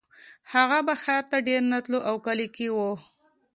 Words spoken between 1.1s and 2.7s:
ته ډېر نه تلو او کلي کې